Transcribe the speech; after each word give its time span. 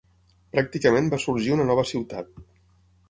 Pràcticament 0.55 1.11
va 1.15 1.21
sorgir 1.25 1.53
una 1.59 1.67
nova 1.73 1.85
ciutat. 1.91 2.45